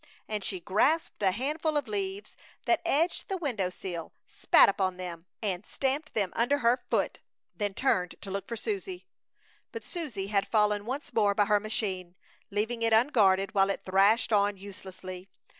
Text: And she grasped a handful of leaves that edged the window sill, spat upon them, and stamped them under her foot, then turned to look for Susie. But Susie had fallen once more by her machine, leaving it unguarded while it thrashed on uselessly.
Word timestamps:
And 0.27 0.43
she 0.43 0.59
grasped 0.59 1.21
a 1.21 1.29
handful 1.29 1.77
of 1.77 1.87
leaves 1.87 2.35
that 2.65 2.81
edged 2.83 3.27
the 3.29 3.37
window 3.37 3.69
sill, 3.69 4.13
spat 4.27 4.67
upon 4.67 4.97
them, 4.97 5.27
and 5.43 5.63
stamped 5.63 6.15
them 6.15 6.33
under 6.35 6.57
her 6.57 6.81
foot, 6.89 7.19
then 7.55 7.75
turned 7.75 8.15
to 8.21 8.31
look 8.31 8.47
for 8.47 8.55
Susie. 8.57 9.05
But 9.71 9.83
Susie 9.83 10.25
had 10.25 10.47
fallen 10.47 10.87
once 10.87 11.13
more 11.13 11.35
by 11.35 11.45
her 11.45 11.59
machine, 11.59 12.15
leaving 12.49 12.81
it 12.81 12.93
unguarded 12.93 13.53
while 13.53 13.69
it 13.69 13.85
thrashed 13.85 14.33
on 14.33 14.57
uselessly. 14.57 15.29